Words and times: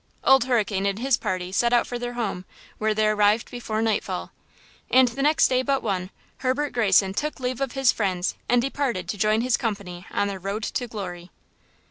Old 0.23 0.45
Hurricane 0.45 0.87
and 0.87 0.97
his 0.97 1.15
party 1.15 1.51
set 1.51 1.73
out 1.73 1.85
for 1.85 1.99
their 1.99 2.13
home, 2.13 2.43
where 2.79 2.95
they 2.95 3.05
arrived 3.07 3.51
before 3.51 3.83
nightfall. 3.83 4.31
And 4.89 5.09
the 5.09 5.21
next 5.21 5.47
day 5.47 5.61
but 5.61 5.83
one 5.83 6.09
Herbert 6.37 6.73
Greyson 6.73 7.13
took 7.13 7.39
leave 7.39 7.61
of 7.61 7.73
his 7.73 7.91
friends 7.91 8.33
and 8.49 8.63
departed 8.63 9.07
to 9.09 9.17
join 9.19 9.41
his 9.41 9.57
company 9.57 10.07
on 10.09 10.27
their 10.27 10.39
road 10.39 10.63
to 10.63 10.87
glory. 10.87 11.29